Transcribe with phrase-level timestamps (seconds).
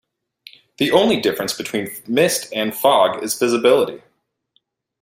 [0.79, 4.01] The only difference between mist and fog is visibility.